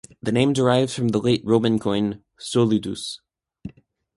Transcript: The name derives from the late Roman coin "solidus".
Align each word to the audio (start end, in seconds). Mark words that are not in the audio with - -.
The 0.19 0.31
name 0.31 0.51
derives 0.53 0.95
from 0.95 1.09
the 1.09 1.19
late 1.19 1.43
Roman 1.45 1.77
coin 1.77 2.23
"solidus". 2.39 3.19